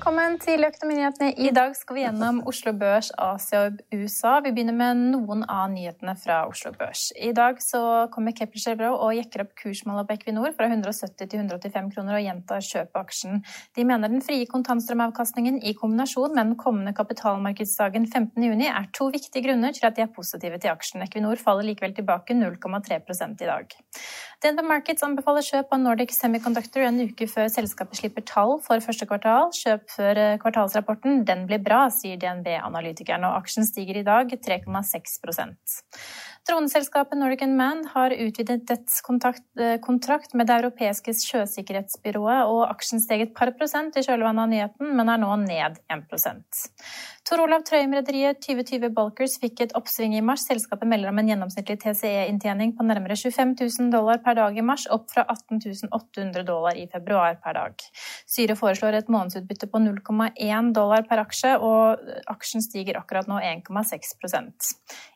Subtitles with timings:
[0.00, 1.34] Velkommen til Økonominyhetene.
[1.44, 4.38] I dag skal vi gjennom Oslo Børs, Asia og USA.
[4.40, 7.10] Vi begynner med noen av nyhetene fra Oslo Børs.
[7.20, 7.82] I dag så
[8.14, 12.24] kommer Kepler Chevrolet og jekker opp kursmålet på Equinor fra 170 til 185 kroner og
[12.24, 13.42] gjentar kjøp av aksjen.
[13.76, 19.44] De mener den frie kontantstrømavkastningen i kombinasjon med den kommende kapitalmarkedsdagen 15.6 er to viktige
[19.50, 21.04] grunner til at de er positive til aksjen.
[21.04, 23.76] Equinor faller likevel tilbake 0,3% i dag.
[24.40, 29.04] DNB Markets anbefaler kjøp av Nordic Semiconductor en uke før selskapet slipper tall for første
[29.04, 29.52] kvartal.
[29.52, 31.24] Kjøp før eh, kvartalsrapporten.
[31.28, 35.18] Den blir bra, sier DNB-analytikeren, og aksjen stiger i dag 3,6
[36.48, 39.02] Droneselskapet Norwegian Man har utvidet dets
[39.60, 39.76] eh,
[40.32, 45.12] med det europeiske sjøsikkerhetsbyrået, og aksjen steg et par prosent i kjølvannet av nyheten, men
[45.12, 46.06] er nå ned 1
[47.28, 50.46] Tor Olav Trøim-rederiet 2020 Bulkers fikk et oppsving i mars.
[50.48, 54.88] Selskapet melder om en gjennomsnittlig TCE-inntjening på nærmere 25 000 dollar per dag i mars,
[54.90, 55.60] opp fra 18
[55.92, 57.86] 800 dollar i februar per dag.
[58.24, 62.00] Syre foreslår et månedsutbytte på 0,1 dollar per aksje, og
[62.32, 64.16] aksjen stiger akkurat nå 1,6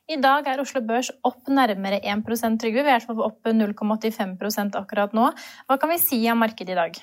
[0.04, 2.26] I dag er Oslo Børs opp nærmere 1
[2.60, 2.82] Trygve.
[2.84, 5.30] Vi er i hvert fall opp 0,85% akkurat nå.
[5.64, 6.98] Hva kan vi si om markedet i dag?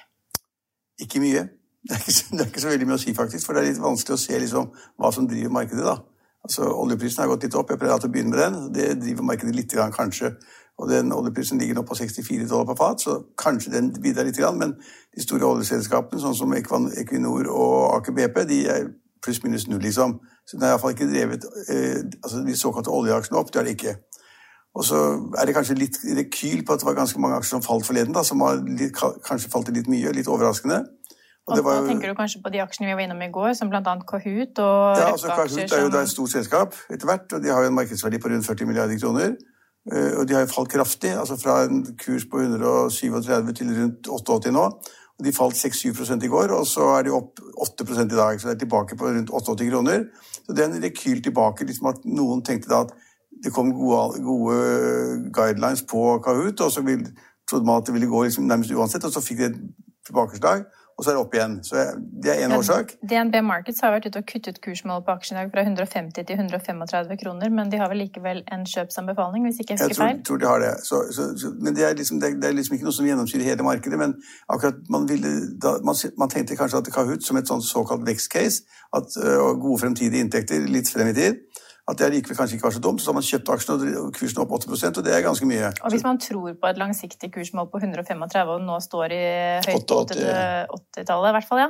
[1.01, 1.47] Ikke mye.
[1.81, 3.47] Det er, ikke, det er, ikke, så veldig mye å si, faktisk.
[3.47, 4.67] For det er litt vanskelig å se liksom,
[5.01, 5.81] hva som driver markedet.
[5.81, 5.97] da.
[6.45, 7.73] Altså, Oljeprisen har gått litt opp.
[7.73, 8.59] Jeg pleier å begynne med den.
[8.78, 10.35] Det driver markedet litt, grann, kanskje.
[10.78, 14.38] Og den Oljeprisen ligger nå på 64 dollar på fat, så kanskje den bidrar litt.
[14.38, 18.91] Grann, men de store oljeselskapene, sånn som Equinor og Aker BP, de er
[19.24, 20.20] pluss minus null, liksom.
[20.46, 23.52] Så den har iallfall ikke drevet eh, altså de såkalte oljeaksjene opp.
[23.54, 23.96] Det er det ikke.
[24.76, 24.98] Og så
[25.38, 28.16] er det kanskje litt rekyl på at det var ganske mange aksjer som falt forleden,
[28.16, 28.96] da, som litt,
[29.28, 30.80] kanskje falt litt mye, litt overraskende.
[31.50, 33.72] Og, og da tenker du kanskje på de aksjene vi var innom i går, som
[33.72, 33.81] bl.a.
[33.81, 37.52] Kahoot og Ja, altså Kahoot er jo da et stort selskap etter hvert, og de
[37.52, 39.36] har jo en markedsverdi på rundt 40 milliarder kroner.
[39.90, 44.12] Eh, og de har jo falt kraftig, altså fra en kurs på 137 til rundt
[44.22, 44.68] 88 nå.
[45.24, 48.40] De falt 6-7 i går, og så er de opp 8% i dag.
[48.42, 50.06] Så de er tilbake på rundt 88 kroner.
[50.42, 51.66] Så det er en rekyl tilbake.
[51.66, 52.94] liksom at Noen tenkte da at
[53.44, 54.58] det kom gode, gode
[55.34, 56.81] guidelines på Kahoot, og så
[57.50, 59.60] trodde man at det ville gå liksom nærmest uansett, og så fikk de et
[60.06, 60.66] tilbakeslag
[61.01, 61.53] og så er det opp igjen.
[61.66, 61.84] Så
[62.23, 62.91] Det er én årsak.
[63.01, 67.50] DNB Markets har vært ute og kuttet kursmålet på aksjen fra 150 til 135 kroner,
[67.50, 70.19] men de har vel likevel en kjøpsanbefaling, hvis ikke jeg husker feil?
[70.19, 70.75] Jeg tror, tror de har det.
[70.85, 73.09] Så, så, så, men det er, liksom, det, er, det er, liksom, ikke noe som
[73.09, 73.97] gjennomsyrer hele markedet.
[73.97, 74.13] Men
[74.45, 78.62] akkurat man, ville, da, man, man tenkte kanskje at Kahoot som et sånt såkalt vekstcase,
[78.94, 81.41] at uh, gode fremtidige inntekter litt frem i tid
[81.91, 83.02] at det likevel kanskje ikke var så dumt.
[83.02, 85.72] Så har man kjøpt aksjene og kursen opp 8% og det er ganske mye.
[85.84, 89.22] Og hvis man tror på et langsiktig kursmål på 135 og nå står i
[89.68, 91.69] høyt på 80-tallet, i hvert fall, ja,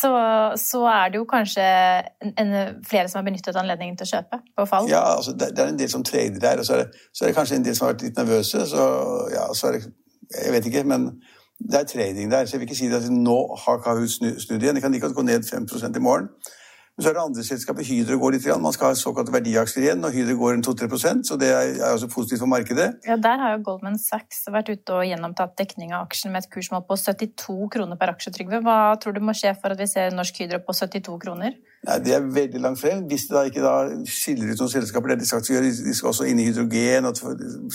[0.00, 0.12] så,
[0.60, 1.64] så, er det jo kanskje
[2.24, 2.52] en, en,
[2.88, 4.90] flere som har benyttet anledningen til å kjøpe på fall?
[4.90, 7.24] Ja, altså det, det er en del som trader der, og så er, det, så
[7.24, 8.66] er, det, kanskje en del som har vært litt nervøse.
[8.72, 8.86] Så
[9.34, 9.88] ja, så er det
[10.28, 11.08] Jeg vet ikke, men
[11.58, 12.46] det er trading der.
[12.46, 14.76] Så jeg vil ikke si at nå har Kahoot snudd igjen.
[14.76, 16.28] Det kan like godt gå ned 5% i morgen.
[16.98, 17.84] Men så er det andre selskaper.
[17.86, 18.46] Hydro går litt.
[18.58, 22.08] Man skal ha såkalte verdiaksjer igjen, og Hydro går en 2-3% så det er også
[22.10, 22.88] positivt for markedet.
[23.06, 26.50] Ja, Der har jo Goldman Sachs vært ute og gjennomtatt dekning av aksjen med et
[26.50, 28.34] kursmål på 72 kroner per aksje.
[28.34, 28.58] Trygve.
[28.66, 31.54] Hva tror du må skje for at vi ser Norsk Hydro på 72 kroner?
[31.86, 33.04] Nei, Det er veldig langt frem.
[33.06, 33.74] Hvis de da ikke da
[34.10, 37.20] skiller ut noen selskaper, det de skal gjøre, de skal også inn i hydrogen og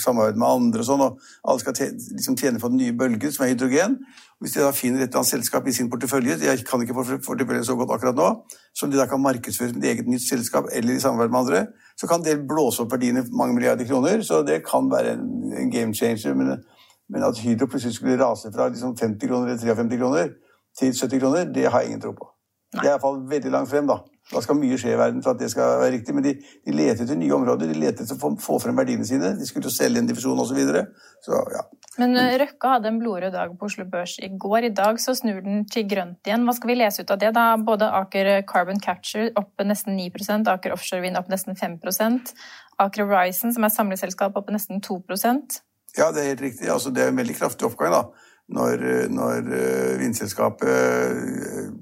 [0.00, 1.78] samarbeide med andre og sånn, og alle skal
[2.12, 3.96] liksom tjene på den nye bølgen som er hydrogen.
[4.44, 7.64] Hvis de da finner et eller annet selskap i sin portefølje, jeg kan ikke portefølje
[7.64, 8.28] så godt akkurat nå,
[8.76, 11.64] som de da kan markedsføre et eget nytt selskap eller i samarbeid med andre,
[11.96, 14.20] så kan det blåse opp verdiene mange milliarder kroner.
[14.26, 16.36] Så det kan være en game changer.
[16.36, 16.60] Men,
[17.08, 20.30] men, at Hydro plutselig skulle rase fra liksom 50 kroner eller 53 kroner
[20.78, 22.33] til 70 kroner, det har jeg ingen tro på.
[22.74, 22.82] Nei.
[22.82, 24.00] Det er iallfall veldig langt frem, da.
[24.32, 26.32] Da skal mye skje i verden for at det skal være riktig, men de,
[26.64, 27.68] de leter etter nye områder.
[27.68, 29.34] De leter etter å få, få frem verdiene sine.
[29.36, 30.54] De skulle jo selge en divisjon osv.
[30.54, 30.86] Så, videre.
[31.22, 31.60] så ja.
[32.00, 34.70] Men Røkka Røkke hadde en blodrød dag på Oslo Børs i går.
[34.70, 36.48] I dag så snur den til grønt igjen.
[36.48, 37.34] Hva skal vi lese ut av det?
[37.36, 37.46] da?
[37.60, 42.34] Både Aker Carbon Capture opp nesten 9% Aker Offshore Wind opp nesten 5%
[42.80, 45.60] Aker Horizon, som er samleselskap, opp nesten 2%
[45.94, 46.70] Ja, det er helt riktig.
[46.72, 47.92] Altså, det er en veldig kraftig oppgang.
[47.92, 50.68] da når, når eh, vindselskapet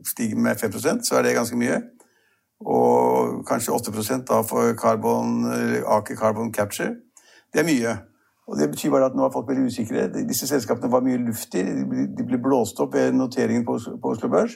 [0.07, 1.81] stiger med 5% så er det ganske mye
[2.63, 5.45] og kanskje 8 da for carbon,
[5.87, 6.95] Aker Carbon Capture.
[7.53, 7.97] Det er mye.
[8.47, 10.09] Og Det betyr bare at nå har folk veldig usikre.
[10.29, 11.63] Disse selskapene var mye luft i.
[12.19, 13.79] De ble blåst opp ved noteringen på
[14.11, 14.55] Oslo Børs.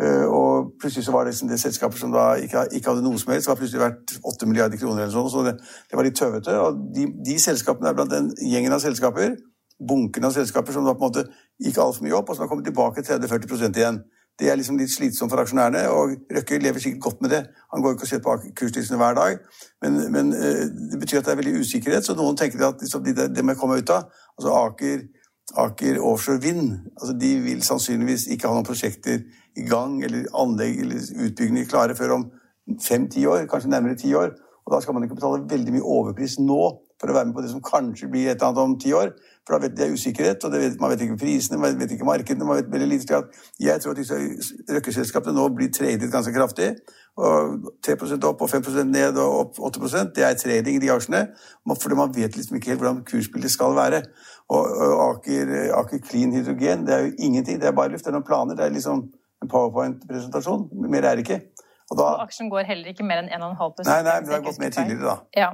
[0.00, 3.32] Eh, og plutselig så var det liksom det selskaper som da ikke, hadde noe som
[3.32, 5.54] helst, var plutselig verdt 8 milliarder kroner eller sånn, så det,
[5.88, 6.56] det var litt tøvete.
[6.60, 9.38] Og de, de, selskapene er blant den gjengen av selskaper,
[9.78, 11.26] bunken av selskaper, som da på en måte
[11.62, 14.00] gikk altfor mye opp, og som har kommet tilbake 30-40% igjen.
[14.36, 17.42] Det er liksom litt slitsomt for aksjonærene, og Røkke lever sikkert godt med det.
[17.72, 19.38] Han går ikke og ser på kurslistene hver dag,
[19.84, 23.04] men, men, eh, det betyr at det er veldig usikkerhet, så noen tenker at liksom,
[23.04, 24.10] det, det må komme ut av.
[24.36, 25.06] Altså Aker,
[25.62, 29.22] Aker Offshore Vind altså de vil sannsynligvis ikke ha noen prosjekter
[29.56, 32.26] i gang eller anlegg eller utbygginger klare før om
[32.82, 34.34] fem-ti år, kanskje nærmere ti år.
[34.66, 36.60] Og da skal man ikke betale veldig mye overpris nå
[37.00, 39.12] for å være med på det som kanskje blir et eller annet om ti år.
[39.46, 42.44] For da vet er usikkerhet, og vet, man vet ikke prisene, man vet ikke markedene.
[42.44, 43.22] man vet veldig lite
[43.60, 44.16] Jeg tror at disse
[44.74, 46.76] røkkeselskapene nå blir tradet ganske kraftig.
[47.16, 51.28] og 3% opp og 5% ned og opp 8 det er trading i de aksjene.
[51.82, 54.02] Fordi man vet liksom ikke helt hvordan kursbildet skal være.
[54.48, 54.66] Og,
[55.10, 58.04] Aker, Aker, Clean Hydrogen det er jo ingenting, det er bare luft.
[58.04, 58.54] Det er noen planer.
[58.54, 59.06] Det er liksom
[59.42, 60.68] en powerpoint-presentasjon.
[60.90, 61.40] Mer er det ikke.
[61.90, 64.42] Og, da, og aksjen går heller ikke mer enn 1,5 Nei, nei, men det har
[64.42, 65.16] gått mer tidligere, da.
[65.38, 65.50] Ja.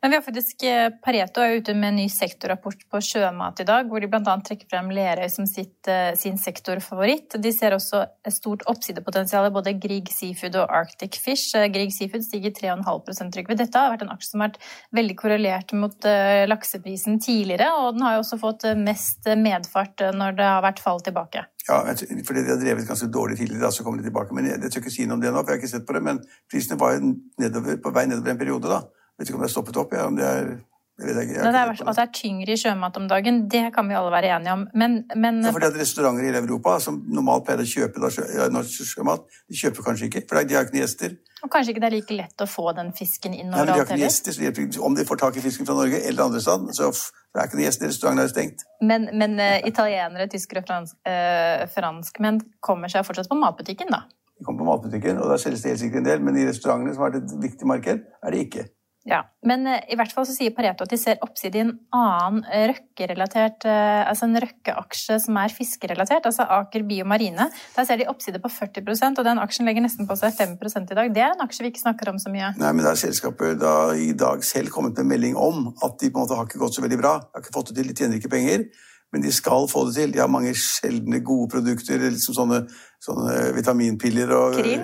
[0.00, 3.66] Men vi har faktisk eh, Pareto er ute med en ny sektorrapport på sjømat i
[3.68, 4.36] dag, hvor de bl.a.
[4.46, 7.38] trekker frem Lerøy som sitt, eh, sin sektorfavoritt.
[7.42, 11.54] De ser også et stort oppsidepotensial i både Grieg Seafood og Arctic Fish.
[11.58, 13.58] Eh, Grieg Seafood stiger 3,5% Trygve.
[13.58, 16.06] Dette har vært en aksje som har vært veldig korrelert mot
[16.46, 21.00] lakseprisen tidligere, og den har jo også fått mest medfart når det har vært fall
[21.04, 21.42] tilbake.
[21.66, 21.80] Ja,
[22.26, 24.34] fordi de har drevet ganske dårlig tidligere, så kommer de tilbake.
[24.36, 25.88] Men jeg, jeg tør ikke si noe om det nå, for jeg har ikke sett
[25.88, 26.04] på det.
[26.06, 26.20] Men
[26.52, 28.84] prisene var jo nedover, på vei nedover en periode, da
[29.18, 29.94] vet ikke om det er stoppet opp.
[29.96, 30.56] Ja, om det er
[30.96, 31.34] det jeg ikke.
[31.36, 34.30] Jeg det er, det er tyngre i sjømat om dagen, det kan vi alle være
[34.36, 34.62] enige om.
[34.72, 38.10] Men, men ja, fordi at Restauranter i Europa som normalt pleier å kjøpe da,
[38.54, 41.18] norsk sjømat, de kjøper kanskje ikke, for de har ikke noen gjester.
[41.44, 43.92] Og kanskje ikke det er like lett å få den fisken inn overalt Nei, ikke
[43.98, 46.72] noen gjester, så de, Om de får tak i fisken fra Norge eller andre steder,
[46.78, 47.90] så det er ikke noen gjester.
[47.92, 48.64] Restauranten er stengt.
[48.80, 54.06] Men, men uh, italienere, tyskere og fransk, uh, franskmenn kommer seg fortsatt på matbutikken, da?
[54.36, 56.96] De kommer på matbutikken, og da selges det helt sikkert en del, men i restaurantene,
[56.96, 58.66] som har vært et viktig marked, er det ikke.
[59.06, 61.72] Ja, Men eh, i hvert fall så sier Pareto at de ser oppside i en
[61.94, 62.42] annen
[62.72, 67.46] røkkerelatert, eh, altså en røkkeaksje som er fiskerelatert, altså Aker Biomarine.
[67.76, 70.98] Der ser de oppside på 40% og den aksjen legger nesten på seg 5% i
[70.98, 71.14] dag.
[71.14, 72.50] Det er en aksje vi ikke snakker om så mye.
[72.58, 76.10] Nei, men da har selskapet da i dag selv kommet med melding om at de
[76.10, 77.16] på en måte har ikke gått så veldig bra.
[77.22, 78.66] De har ikke fått det til, de tjener ikke penger.
[79.12, 80.12] Men de skal få det til.
[80.14, 82.62] De har mange sjeldne, gode produkter, liksom sånne,
[83.02, 84.82] sånne vitaminpiller og Krill?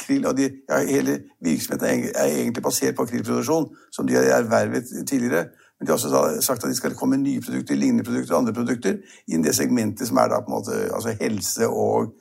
[0.00, 4.92] krill og de, ja, hele virksomheten er egentlig basert på krillproduksjon, som de har ervervet
[5.08, 5.48] tidligere.
[5.78, 8.40] Men de har også sagt at de skal komme med nye produkter, lignende produkter og
[8.40, 8.96] andre produkter
[9.28, 12.14] innen det segmentet som er da på en måte altså helse og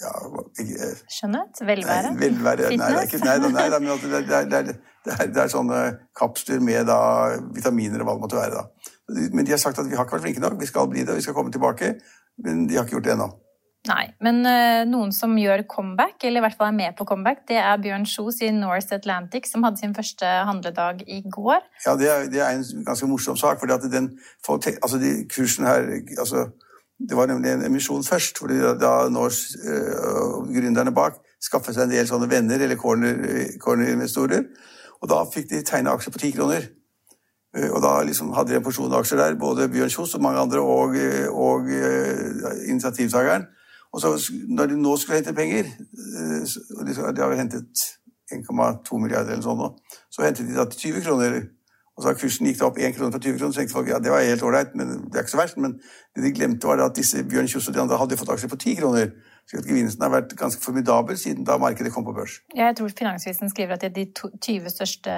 [0.00, 0.12] ja,
[0.62, 1.58] ikke, Skjønnhet?
[1.66, 2.12] Velvære?
[2.14, 2.78] Nei, velvære Fitness?
[2.80, 4.60] Nei, det er ikke, nei, nei, nei, men det, det,
[5.04, 5.80] det, er, det er sånne
[6.16, 7.00] kapsler med da,
[7.56, 8.62] vitaminer og hva det måtte være.
[8.62, 8.94] da.
[9.10, 11.16] Men de har sagt at vi har ikke vært flinke nok, vi skal bli det,
[11.18, 11.94] vi skal komme tilbake.
[12.44, 13.30] Men de har ikke gjort det ennå.
[13.88, 17.46] Nei, men uh, noen som gjør comeback, eller i hvert fall er med på comeback,
[17.48, 21.62] det er Bjørn Kjos i North Atlantic, som hadde sin første handledag i går.
[21.86, 23.60] Ja, det er, det er en ganske morsom sak.
[23.60, 24.10] fordi at den,
[24.50, 25.88] altså de kursen her
[26.18, 26.50] altså,
[27.00, 31.94] Det var nemlig en emisjon først, fordi da Norse uh, gründerne bak skaffet seg en
[31.94, 34.44] del sånne venner, eller corner-investorer.
[34.44, 34.68] Corner
[35.00, 36.68] og da fikk de tegne aksjer på ti kroner.
[37.56, 40.42] Eh, og da liksom hadde de en porsjon aksjer der, både Bjørn Kjos og mange
[40.42, 43.48] andre, og, eh, og uh, initiativtakeren.
[43.92, 44.12] Og så
[44.48, 45.66] når de nå skulle hente penger,
[46.78, 47.86] og de, de har hentet
[48.30, 49.72] 1,2 milliarder eller sånn nå,
[50.14, 51.40] så hentet de da 20 kroner.
[51.98, 53.98] Og så kursen gikk da opp 1 krone fra 20 kroner, så tenkte folk ja,
[54.00, 55.58] det var helt ålreit, men det er ikke så verst.
[55.60, 55.74] Men
[56.14, 58.60] det de glemte, var at disse Bjørn Kjos og de andre hadde fått aksjer på
[58.62, 59.10] 10 kroner.
[59.48, 62.36] Så gevinsten har vært ganske formidabel siden da markedet kom på børs.
[62.54, 65.14] Jeg tror Finansvisen skriver at de 20 største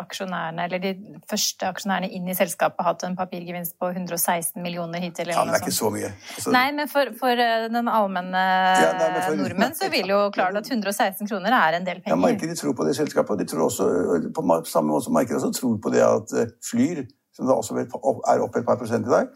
[0.00, 0.92] aksjonærene, eller de
[1.30, 5.34] første aksjonærene inn i selskapet har hatt en papirgevinst på 116 millioner hittil.
[5.34, 6.12] Ja, men det er ikke så mye.
[6.36, 6.54] Altså...
[6.54, 9.36] Nei, men for, for eh, den allmenne ja, nei, for...
[9.42, 12.16] nordmenn så vil jo klart at 116 kroner er en del penger.
[12.16, 13.90] Ja, markedet tror på det selskapet, og de tror også,
[14.34, 17.04] på samme måte som markedet også tror på det at eh, Flyr,
[17.36, 19.28] som da også er opp et par prosent i dag,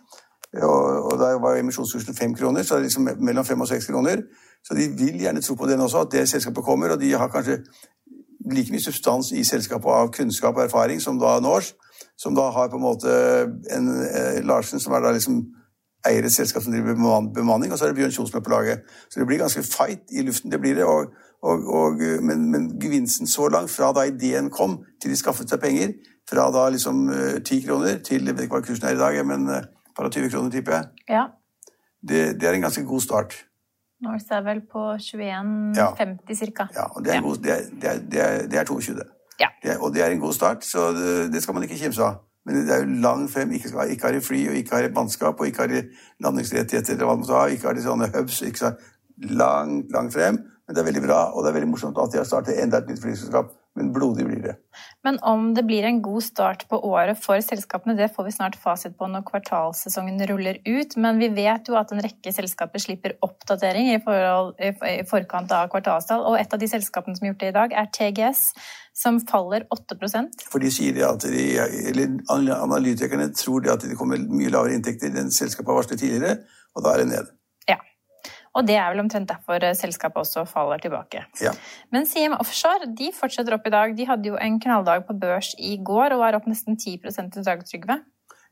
[0.57, 4.23] og, da var emisjonskursen fem kroner, så er det liksom mellom fem og seks kroner.
[4.64, 7.28] Så de vil gjerne tro på den også, at det selskapet kommer, og de har
[7.28, 7.59] kanskje
[8.52, 11.75] like mye substans i selskapet av kunnskap og erfaring som da Norse,
[12.19, 13.12] som da har på en måte
[13.76, 15.43] en eh, Larsen som er da liksom
[16.07, 16.97] eier et selskap som driver
[17.35, 18.85] bemanning, og så er det Bjørn Kjos med på laget.
[19.11, 20.85] Så det blir ganske fight i luften, det blir det.
[20.85, 21.11] Og,
[21.43, 25.61] og, og, men, men, gevinsten så langt, fra da ideen kom til de skaffet seg
[25.61, 25.93] penger,
[26.31, 27.09] fra da liksom
[27.45, 29.49] ti uh, kroner til jeg vet ikke hva kursen er i dag, men
[29.99, 31.26] uh, og 20 kroner, tipper jeg, ja.
[32.09, 33.37] det, det, er en ganske god start.
[34.02, 35.88] Norse er vel på 21,50 ja.
[35.95, 36.69] ca.
[36.75, 37.64] Ja, og det er, god, det er,
[38.11, 39.00] det er, det er 22.
[39.40, 39.49] Ja.
[39.81, 40.90] og det er en god start, så
[41.33, 42.25] det, skal man ikke kimse av.
[42.47, 43.50] Men det er jo langt frem.
[43.52, 45.83] Ikke, skal, ikke har de fly, og ikke har de mannskap, og ikke har de
[46.25, 48.40] landingsrettigheter, eller hva man skal ha, ikke har de sånne hubs.
[48.43, 48.87] ikke sant?
[49.19, 50.38] Langt, langt frem.
[50.69, 52.83] Men det er veldig bra, og det er veldig morsomt at de har startet enda
[52.83, 54.55] et nytt flyselskap men blodig blir det.
[55.07, 58.59] Men om det blir en god start på året for selskapene, det får vi snart
[58.59, 60.97] fasit på når kvartalssesongen ruller ut.
[60.99, 65.71] Men vi vet jo at en rekke selskaper slipper oppdatering i, forhold, i forkant av
[65.73, 66.27] kvartalstall.
[66.27, 68.45] Og et av de selskapene som har gjort det i dag, er TGS,
[68.99, 71.49] som faller 8% For de sier at de,
[71.95, 76.41] eller Analytikerne tror at det kommer mye lavere inntekter enn selskapet har varslet tidligere,
[76.75, 77.35] og da er det ned.
[78.59, 81.23] Og det er vel omtrent derfor eh, selskapet også faller tilbake.
[81.43, 81.55] Ja.
[81.95, 83.95] Men CM Offshore de fortsetter opp i dag.
[83.99, 87.45] De hadde jo en knalldag på børs i går og var opp nesten 10% i
[87.47, 88.00] dag, Trygve.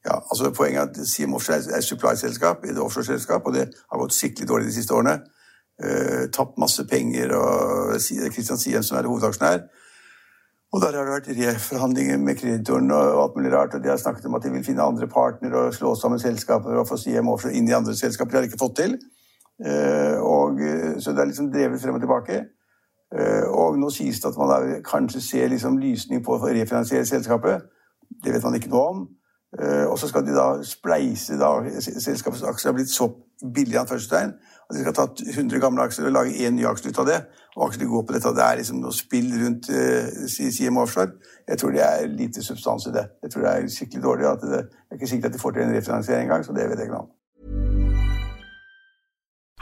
[0.07, 3.99] Ja, altså Poenget er at CM Offshore er et supply-selskap, et offshore-selskap, og det har
[3.99, 5.19] gått skikkelig dårlig de siste årene.
[5.77, 7.99] Uh, tapt masse penger, og
[8.33, 9.67] Kristian Siem som er hovedaksjonær.
[10.73, 13.75] Og der har det vært reforhandlinger med kreditoren og alt mulig rart.
[13.75, 16.79] og De har snakket om at de vil finne andre partnere og slå sammen selskaper
[16.79, 18.31] og få CM Offshore inn i andre selskaper.
[18.31, 18.97] Det har de ikke fått til.
[19.65, 22.45] Eh, og, eh, så det er liksom drevet frem og tilbake.
[23.19, 27.07] Eh, og nå sies det at man der, kanskje ser liksom lysning på å refinansiere
[27.07, 27.63] selskapet.
[28.25, 29.07] Det vet man ikke noe om.
[29.57, 31.49] Og så skal de da spleise da,
[31.81, 33.07] Selskapets aksjer har blitt så
[33.55, 33.89] billige at
[34.75, 37.17] de skal ta 100 gamle aksjer og lage én ny aksje ut av det.
[37.57, 38.35] Og aksjene går på dette.
[38.37, 39.71] Det er liksom noe spill rundt
[40.29, 41.15] CM Offshore.
[41.49, 43.07] Jeg tror det er lite substans i det.
[43.23, 44.27] Jeg tror det er skikkelig dårlig.
[44.27, 46.69] at det, det er ikke sikkert at de får til en refinansiering engang, så det
[46.69, 47.15] vet jeg ikke noe om.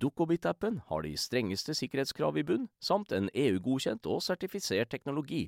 [0.00, 5.46] Dukkobit-appen har de strengeste sikkerhetskrav i bunn, samt en EU-godkjent og sertifisert teknologi.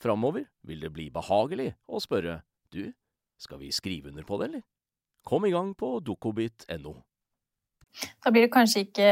[0.00, 2.40] Framover vil det bli behagelig å spørre
[2.74, 2.92] du,
[3.38, 4.64] skal vi skrive under på det, eller?
[5.24, 6.94] Kom i gang på dukkobit.no.
[8.24, 9.06] Da blir det kanskje ikke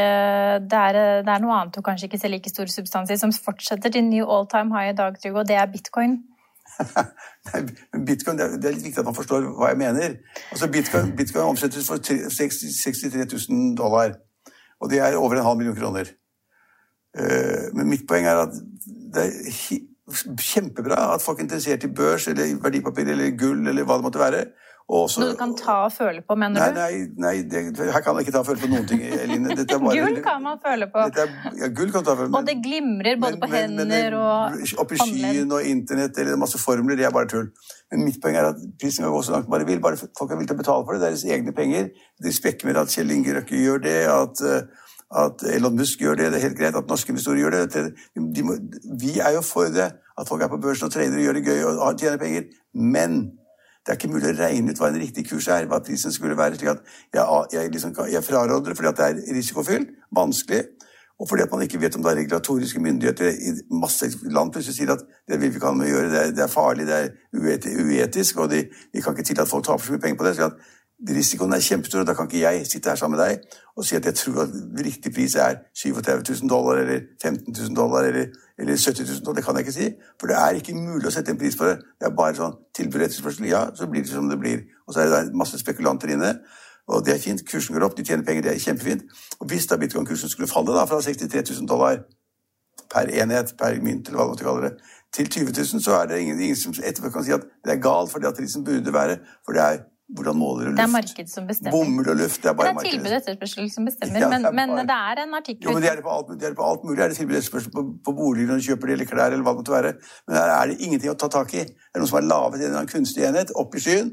[0.66, 3.32] det er, det er, noe annet du kanskje ikke ser like stor substans i, som
[3.32, 6.18] fortsetter til new all time high i dag, Trygve, og det er bitcoin.
[8.08, 10.18] bitcoin, det er, det er, litt viktig at man forstår hva jeg mener.
[10.50, 14.16] Altså Bitcoin, bitcoin omsettes for 63 000 dollar.
[14.82, 16.10] Og det er over en halv million kroner.
[17.14, 18.58] Eh, men mitt poeng er at
[19.14, 19.80] det er
[20.42, 24.22] kjempebra at folk er interessert i børs eller verdipapir eller gull eller hva det måtte
[24.22, 24.44] være.
[24.92, 26.76] Også, Noe du kan ta og føle på, mener nei, du?
[26.76, 29.00] Nei, nei det, her kan jeg ikke ta og føle på noen ting.
[29.00, 29.54] Eline.
[29.64, 31.04] gull kan man føle på.
[31.06, 32.42] Er, ja, gull kan ta og føle på.
[32.42, 36.36] Og det glimrer både men, på men, hender men, og Oppi skyen og internett eller
[36.40, 37.48] masse formler, det er bare tull.
[37.92, 39.80] Men mitt poeng er at prisen kan gå så langt bare vil.
[39.80, 41.00] Bare folk er villige til å betale for det.
[41.00, 41.90] Det er deres egne penger.
[42.28, 44.88] De spekker med at Kjell Inge Røkke gjør det, at, eh,
[45.24, 46.32] at Elon Musk gjør det.
[46.34, 47.86] Det er helt greit at norske investorer gjør det.
[48.12, 48.60] De må,
[49.00, 49.94] vi er jo for det.
[50.20, 52.50] At folk er på børsen og trader og gjør det gøy og tjener penger.
[52.76, 53.22] Men
[53.82, 56.36] det er ikke mulig å regne ut hva en riktig kurs er, hva prisen skulle
[56.38, 56.54] være.
[56.54, 56.84] slik at
[57.14, 60.62] Jeg, jeg, liksom, jeg fraråder det fordi det er risikofylt, vanskelig.
[61.20, 64.90] Og fordi man ikke vet om det er regulatoriske myndigheter i masse land plutselig sier
[64.94, 66.96] at det vil vi ikke ha med å gjøre, det er, det er farlig, det
[66.98, 70.26] er uetisk, og de, vi kan ikke tillate at folk taper så mye penger på
[70.26, 70.34] det.
[70.38, 70.72] slik at
[71.08, 73.96] Risikoen er kjempestor, og da kan ikke jeg sitte her sammen med deg og si
[73.96, 74.52] at jeg tror at
[74.86, 78.26] riktig pris er 37 000 dollar eller 15 000 dollar eller,
[78.58, 79.36] eller 70 000 dollar.
[79.40, 79.88] Det kan jeg ikke si,
[80.20, 81.78] for det er ikke mulig å sette en pris på det.
[81.98, 83.48] Det er bare sånn tilbud etterspørsel.
[83.50, 84.62] Ja, så blir det som det blir.
[84.86, 86.34] Og så er det masse spekulanter inne.
[86.92, 87.42] Og det er fint.
[87.48, 89.06] Kursen går opp, de tjener penger, det er kjempefint.
[89.40, 92.02] Og hvis da bitcoin-kursen skulle falle da, fra 63 000 dollar
[92.92, 96.06] per enhet, per mynt, eller hva man måtte kalle det, til 20 000, så er
[96.10, 98.64] det ingen, ingen som etterpå kan si at det er galt, for det at prisen
[98.64, 99.18] burde være.
[99.44, 99.82] For det er
[100.16, 100.78] hvordan måler du luft?
[100.78, 101.74] Det er markedet som bestemmer.
[101.74, 102.82] Bomull og luft, det er bare markedet.
[102.82, 105.74] Det er tilbud og etterspørsel som bestemmer, ja, men, men, det er en artikkel Jo,
[105.76, 106.98] men det er det på alt, det er på alt mulig.
[107.04, 109.46] Er det tilbud og etterspørsel på, på boliger når du kjøper det, eller klær, eller
[109.46, 109.94] hva det måtte være.
[110.28, 111.64] Men her er det ingenting å ta tak i.
[111.64, 114.12] Det er noe som er laget i en eller annen kunstig enhet, opp i skyen,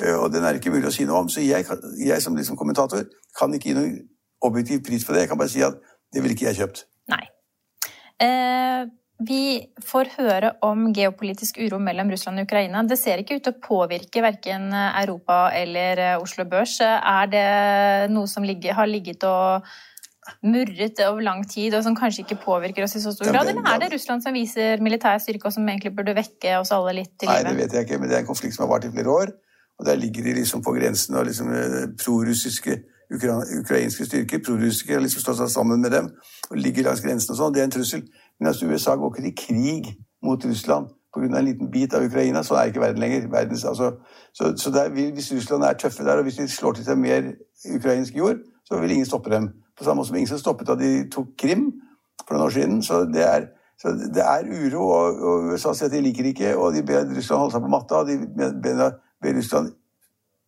[0.00, 1.32] eh, og den er ikke mulig å si noe om.
[1.32, 1.66] Så jeg,
[2.02, 3.06] jeg som liksom kommentator
[3.38, 3.96] kan ikke gi noen
[4.46, 5.24] objektiv pris på det.
[5.24, 5.78] Jeg kan bare si at
[6.14, 6.86] det ville ikke jeg kjøpt.
[7.14, 7.24] Nei.
[8.22, 8.86] Eh
[9.18, 12.82] vi får høre om geopolitisk uro mellom Russland og Ukraina.
[12.84, 16.76] Det ser ikke ut til å påvirke verken Europa eller eh, Oslo Børs.
[16.84, 17.46] Er det
[18.12, 19.64] noe som ligger, har ligget og
[20.42, 23.48] murret over lang tid, og som kanskje ikke påvirker oss i så stor grad?
[23.48, 26.98] Eller er det Russland som viser militær styrke, og som egentlig burde vekke oss alle
[26.98, 27.46] litt til live?
[27.46, 29.16] Nei, det vet jeg ikke, men det er en konflikt som har vart i flere
[29.22, 29.32] år.
[29.80, 31.48] Og der ligger de liksom på grensen og liksom
[32.00, 32.76] prorussiske prorussiske
[33.08, 36.10] ukrainske styrker, prorussiske, har liksom slått seg sammen med dem
[36.50, 37.54] og ligger langs grensen og sånn.
[37.54, 38.02] Det er en trussel.
[38.40, 41.38] Men altså, USA går ikke til krig mot Russland pga.
[41.38, 42.42] en liten bit av Ukraina.
[42.42, 43.28] så er ikke verden lenger.
[43.28, 43.92] Verdens, altså,
[44.32, 47.32] så, så der, hvis Russland er tøffe der, og hvis de slår til seg mer
[47.76, 49.48] ukrainsk jord, så vil ingen stoppe dem.
[49.78, 51.72] På samme måte som ingen som stoppet da de tok Krim
[52.26, 52.82] for noen år siden.
[52.82, 53.48] Så det er,
[53.80, 57.04] så det er uro, og, og, USA sier at de liker ikke, og de ber
[57.16, 58.02] Russland holde seg på matta.
[58.02, 58.18] og De
[58.62, 59.74] ber, ber Russland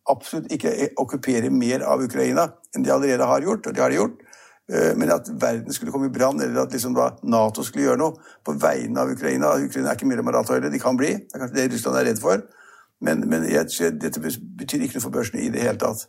[0.09, 3.99] absolutt ikke okkupere mer av Ukraina enn de allerede har gjort, og det har de
[4.01, 4.25] gjort.
[4.69, 8.35] Eh, men at verden skulle komme i brann, eller at liksom Nato skulle gjøre noe
[8.45, 11.15] på vegne av Ukraina Ukraina er ikke mer Maratøyre, de kan bli.
[11.17, 12.43] Det er kanskje det Russland er redd for.
[13.01, 16.05] Men, men jeg, dette betyr ikke noe for børsene i det hele tatt.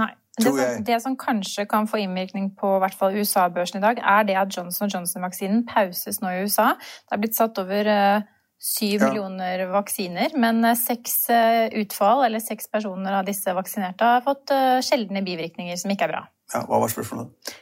[0.00, 0.10] Nei.
[0.40, 4.54] Det som, det som, kanskje kan få innvirkning på USA-børsen i dag, er det at
[4.56, 6.70] Johnson Johnson-vaksinen pauses nå i USA.
[6.78, 8.22] Det er blitt satt over uh,
[8.56, 9.10] syv ja.
[9.10, 11.26] millioner vaksiner, men uh, seks
[11.82, 14.54] utfall, eller seks personer av disse vaksinerte, har fått
[14.86, 16.22] sjeldne bivirkninger som ikke er bra.
[16.54, 17.52] Ja, Hva var spørsmålet?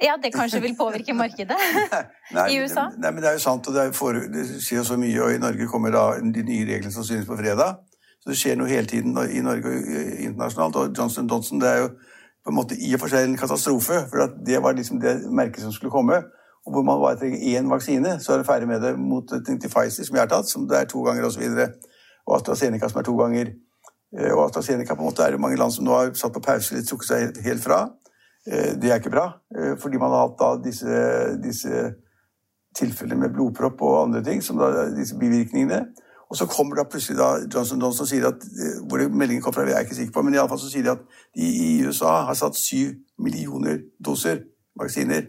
[0.00, 1.56] Ja, det kanskje vil påvirke markedet
[2.36, 2.86] nei, i USA?
[2.96, 5.18] Nei, men det er jo sant, og det, for, det skjer så mye.
[5.20, 7.82] Og i Norge kommer da de nye reglene som synes på fredag.
[8.20, 9.92] Så det skjer noe hele tiden i Norge og
[10.24, 10.76] internasjonalt.
[10.76, 11.92] Og Johnson Johnson det er jo
[12.44, 14.02] på en måte i og for seg en katastrofe.
[14.10, 16.22] For det var liksom det merket som skulle komme.
[16.66, 19.68] Og hvor man bare trenger én vaksine, så er det ferdig med det mot til
[19.68, 21.44] Pfizer, som jeg har tatt, som det er to ganger osv.
[21.44, 21.88] Og,
[22.26, 23.52] og AstraZeneca, som er to ganger.
[24.18, 26.44] Eh, og AstraZeneca på en måte er det mange land som nå har satt på
[26.44, 27.86] pause eller trukket seg helt fra.
[28.46, 29.26] Eh, det er ikke bra,
[29.56, 31.00] eh, fordi man har hatt disse,
[31.42, 31.82] disse
[32.76, 35.86] tilfellene med blodpropp og andre ting, som da, disse bivirkningene.
[36.30, 39.66] Og så kommer da plutselig da Johnson Johnson sier at eh, Hvor meldingen kom fra,
[39.66, 41.04] jeg er ikke sikker på, men i alle fall så sier de at
[41.36, 44.44] de i USA har satt syv millioner doser
[44.78, 45.26] vaksiner.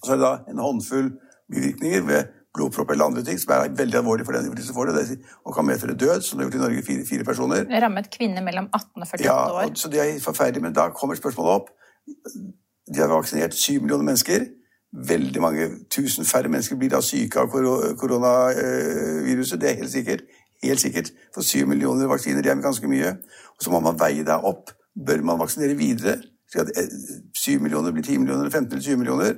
[0.00, 1.12] Og så er det da en håndfull
[1.52, 5.20] bivirkninger ved blodpropp eller andre ting, som er veldig alvorlig for den som får det,
[5.44, 7.62] og kan medføre død, som det har gjort i Norge, fire, fire personer.
[7.70, 9.62] Det rammet kvinner mellom 18 og 48 år.
[9.62, 11.70] Ja, så det er forferdelig, men da kommer spørsmålet opp
[12.94, 14.44] de har vaksinert syv millioner mennesker.
[15.08, 17.48] Veldig mange tusen færre mennesker blir da syke av
[17.98, 19.60] koronaviruset.
[19.60, 20.20] Det er helt sikkert.
[20.62, 21.12] Helt sikkert.
[21.34, 23.16] For syv millioner vaksiner det er ganske mye.
[23.56, 24.70] Og så må man veie det opp.
[25.06, 26.18] Bør man vaksinere videre?
[26.58, 26.88] Eh,
[27.34, 29.34] syv millioner blir ti millioner, 15 eller 20 millioner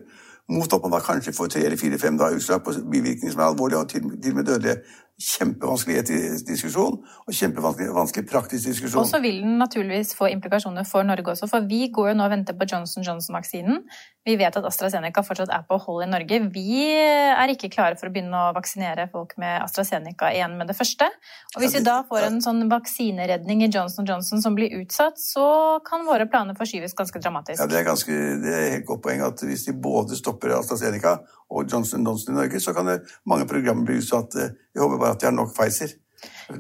[0.48, 3.79] mot at man da kanskje får tre eller fire-fem utslag på bivirkninger som er alvorlige
[3.79, 4.77] og til og med dødelige
[5.14, 6.00] kjempevanskelig
[6.42, 8.98] diskusjon og kjempevanskelig praktisk diskusjon.
[9.05, 12.27] Og så vil den naturligvis få implikasjoner for Norge også, for vi går jo nå
[12.27, 13.85] og venter på Johnson Johnson-vaksinen.
[14.27, 16.40] Vi vet at AstraZeneca fortsatt er på hold i Norge.
[16.55, 20.77] Vi er ikke klare for å begynne å vaksinere folk med AstraZeneca igjen med det
[20.79, 21.07] første.
[21.55, 25.79] Og hvis vi da får en sånn vaksineredning i Johnson Johnson som blir utsatt, så
[25.87, 27.61] kan våre planer forskyves ganske dramatisk.
[27.61, 31.20] Ja, Det er, ganske, det er helt godt poeng at hvis de både stopper AstraZeneca
[31.55, 34.35] og Johnson Johnson i Norge, så kan det, mange programmer bli utsatt.
[34.74, 35.94] Jeg håper bare at de har nok Pfizer.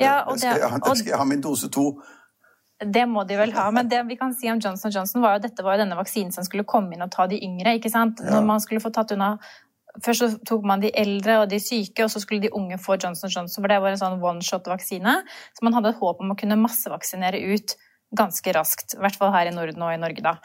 [0.00, 1.88] Ja, og det, jeg, skal jeg ha min dose to.
[2.84, 3.68] Det må de vel ha.
[3.74, 6.46] Men det vi kan si om Johnson Johnson, var jo dette var denne vaksinen som
[6.46, 7.76] skulle komme inn og ta de yngre.
[7.78, 8.20] ikke sant?
[8.22, 8.36] Ja.
[8.36, 9.36] Når man skulle få tatt unna
[10.02, 12.96] Først så tok man de eldre og de syke, og så skulle de unge få
[12.98, 13.62] Johnson Johnson.
[13.62, 15.12] For det var en sånn one shot-vaksine.
[15.54, 17.76] Så man hadde et håp om å kunne massevaksinere ut
[18.16, 18.96] ganske raskt.
[18.96, 20.36] I hvert fall her i Norden og i Norge, da.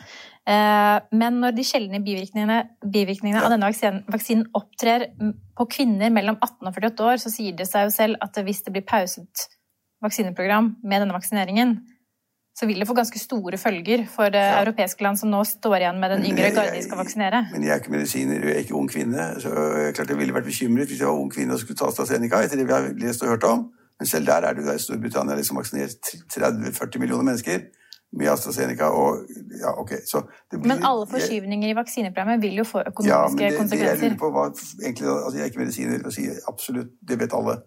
[0.49, 3.69] Eh, men når de sjeldne bivirkningene, bivirkningene av denne
[4.09, 5.09] vaksinen opptrer
[5.57, 8.65] på kvinner mellom 18 og 48 år, så sier det seg jo selv at hvis
[8.65, 9.47] det blir pauset
[10.03, 11.77] vaksineprogram med denne vaksineringen,
[12.59, 14.59] så vil det få ganske store følger for ja.
[14.59, 17.45] europeiske land som nå står igjen med den yngre garde de skal vaksinere.
[17.53, 19.27] Men jeg er ikke medisiner, jeg er ikke ung kvinne.
[19.39, 21.87] Så jeg klart jeg ville vært bekymret hvis jeg var ung kvinne og skulle ta
[21.87, 23.69] AstraZeneca etter det vi har lest og hørt om.
[23.99, 27.59] Men selv der er det jo i Storbritannia liksom vaksinert 30-40 millioner mennesker
[28.17, 29.17] med AstraZeneca og
[29.61, 29.91] ja, ok.
[30.49, 33.95] Blir, men alle forskyvninger i vaksineprogrammet vil jo få økonomiske ja, men det, konsekvenser.
[34.01, 34.45] Det jeg, på, hva,
[34.83, 37.59] egentlig, altså jeg er ikke medisiner, og sier absolutt, det vet alle.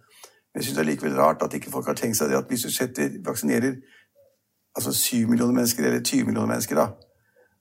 [0.50, 2.50] Men jeg syns det er likevel rart at ikke folk har tenkt seg det at
[2.50, 3.76] hvis du setter, vaksinerer
[4.76, 6.88] altså 7 millioner mennesker, eller 20 millioner mennesker, da,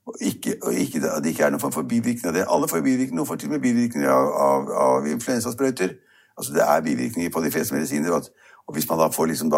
[0.08, 2.82] og, ikke, og ikke, det ikke er noen form for bivirkning av det Alle får
[2.82, 5.94] bivirkninger, noen får til og med bivirkninger av, av, av influensasprøyter.
[6.38, 8.12] Altså det er bivirkninger på de fleste medisiner.
[8.12, 9.52] Og, hvis man da får liksom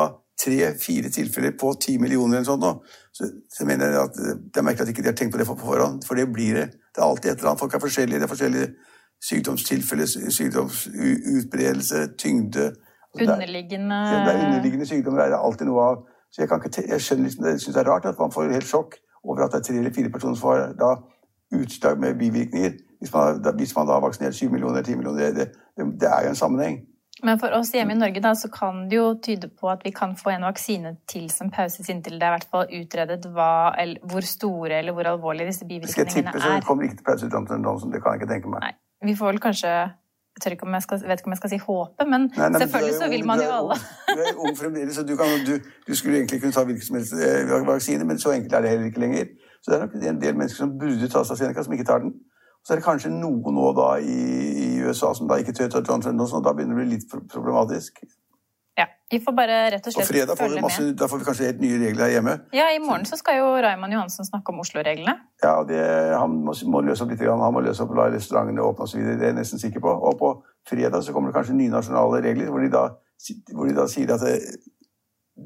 [0.44, 2.72] tre-fire tilfeller på ti millioner, eller sånt, nå,
[3.14, 5.48] så, så, mener jeg at det er merkelig at ikke de har tenkt på det
[5.48, 6.02] på forhånd.
[6.08, 6.66] For det blir det.
[6.96, 7.60] Det er alltid et eller annet.
[7.60, 8.20] Folk er forskjellige.
[8.20, 8.68] Det er forskjellige
[9.30, 10.08] sykdomstilfeller,
[10.40, 16.02] sykdomsutbredelse, tyngde altså, Underliggende det er, det er underliggende sykdommer er det alltid noe av.
[16.34, 18.52] Så jeg, kan ikke, jeg skjønner liksom, jeg synes det er rart at man får
[18.52, 20.92] helt sjokk over at det er tre eller fire personer som har da
[21.54, 22.74] utslag med bivirkninger.
[23.04, 25.32] Hvis man, hvis man da har vaksinert 7 millioner eller 10 millioner.
[25.36, 26.78] Det, det, det er jo en sammenheng.
[27.24, 29.92] Men for oss hjemme i Norge da, så kan det jo tyde på at vi
[29.96, 34.02] kan få en vaksine til som pauses inntil det er hvert fall utredet hva, eller,
[34.12, 36.12] hvor store eller hvor alvorlige disse bivirkningene er.
[36.12, 37.94] Skal jeg tippe, så kommer ikke til pause Johnson Johnson.
[37.94, 38.66] Det kan jeg ikke tenke meg.
[38.66, 38.74] Nei,
[39.12, 39.76] Vi får vel kanskje
[40.44, 42.60] jeg ikke om jeg skal, vet ikke om jeg skal si håpe, men nei, nei,
[42.64, 43.76] selvfølgelig så vil man jo alle.
[44.10, 45.54] Du er ung fremdeles, så du, kan, du,
[45.88, 48.72] du, skulle egentlig kunne ta hvilken som helst eh, vaksine, men så enkelt er det
[48.74, 49.30] heller ikke lenger.
[49.62, 52.16] Så det er nok en del mennesker som burde ta AstraZeneca, som ikke tar den.
[52.64, 54.20] Så er det kanskje noen nå da i,
[54.64, 56.96] i USA som da ikke tør ta John Johnson, og da begynner det å bli
[56.96, 58.00] litt problematisk.
[58.80, 60.32] Ja, Vi får bare rett og slett følge med.
[60.32, 62.34] På fredag masse, da får vi kanskje helt nye regler her hjemme.
[62.56, 65.14] Ja, I morgen så skal jo Raymond Johansen snakke om Oslo-reglene.
[65.44, 65.82] Ja, det,
[66.18, 67.22] han må, må, løse opp litt.
[67.28, 69.04] Han må løse opp la restaurantene åpne osv.
[69.04, 69.94] Det er jeg nesten sikker på.
[69.94, 70.32] Og på
[70.70, 72.88] fredag så kommer det kanskje nye nasjonale regler hvor de da,
[73.54, 74.40] hvor de da sier at det,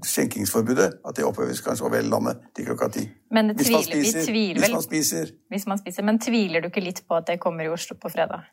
[0.04, 3.06] skjenkingsforbudet at det oppheves kanskje over hele landet til klokka ti.
[3.32, 5.34] Men tviler, hvis, man spiser, vi tviler hvis man spiser.
[5.54, 6.08] Hvis man spiser.
[6.10, 8.50] Men tviler du ikke litt på at det kommer i Oslo på fredag?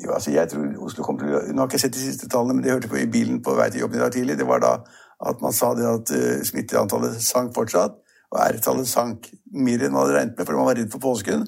[0.00, 2.28] Jo, altså jeg tror Oslo kommer til å Nå har jeg ikke sett de siste
[2.30, 4.48] tallene, men det hørte på i bilen på vei til jobben i dag tidlig, det
[4.48, 4.74] var da
[5.20, 7.98] at man sa det at uh, smitteantallet sank fortsatt,
[8.30, 11.44] og R-tallet sank mer enn man hadde regnet med, fordi man var redd for påsken.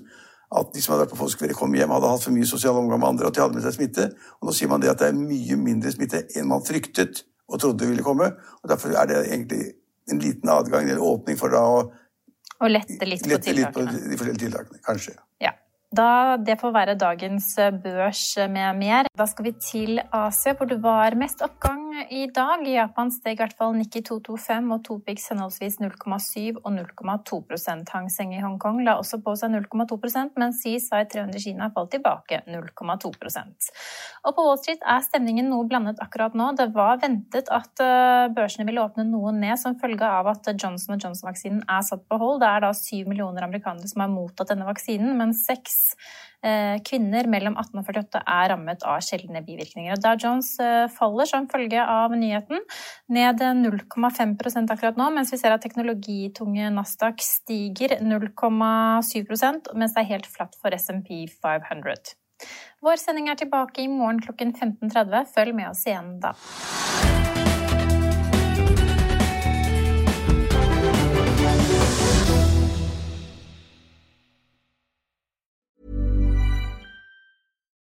[0.53, 3.01] At de som hadde vært på påskeferie, kom hjem, hadde hatt for mye sosial omgang
[3.01, 4.09] med andre, og at de hadde med seg smitte.
[4.43, 7.61] Og nå sier man det at det er mye mindre smitte enn man fryktet og
[7.61, 8.31] trodde ville komme.
[8.63, 9.63] og Derfor er det egentlig
[10.11, 11.83] en liten adgang, eller åpning for da å
[12.63, 13.57] og lette litt lette på.
[13.59, 15.17] Litt på de forskjellige tiltakene, kanskje.
[15.43, 15.51] Ja.
[15.93, 19.09] Da, det får være dagens eh, børs med mer.
[19.19, 22.63] Da skal vi til Asia, hvor det var mest oppgang i dag.
[22.65, 27.41] I Japan steg i hvert fall Nikki 225 og Topix henholdsvis 0,7 og 0,2
[27.93, 32.41] Hang Seng i Hongkong la også på seg 0,2% mens CSI 300 Kina falt tilbake
[32.49, 33.69] 0,2%
[34.25, 36.55] Og På Wall Street er stemningen noe blandet akkurat nå.
[36.57, 40.97] Det var ventet at eh, børsene ville åpne noe ned som følge av at Johnson
[40.97, 42.41] Johnson-vaksinen er satt på hold.
[42.41, 45.82] Det er da syv millioner amerikanere som har mottatt denne vaksinen, men seks Eh,
[46.87, 50.01] kvinner mellom 18 og 48 er rammet av sjeldne bivirkninger.
[50.03, 52.65] Dow Jones eh, faller som følge av nyheten,
[53.13, 59.23] ned 0,5% akkurat nå, mens vi ser at teknologitunge Nasdaq stiger 0,7
[59.79, 62.17] mens det er helt flatt for SMP 500.
[62.83, 65.31] Vår sending er tilbake i morgen klokken 15.30.
[65.37, 66.35] Følg med oss igjen da.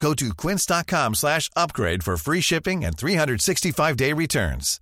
[0.00, 4.80] Go to quince.com slash upgrade for free shipping and 365-day returns.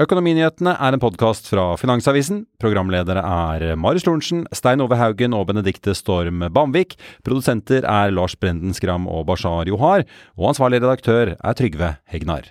[0.00, 2.46] Økonominyhetene er en podkast fra Finansavisen.
[2.62, 6.96] Programledere er Marius Lorentzen, Stein Ove Haugen og Benedikte Storm Bamvik.
[7.28, 10.08] Produsenter er Lars Brenden Skram og Bashar Johar.
[10.40, 12.48] Og ansvarlig redaktør er Trygve Hegnar.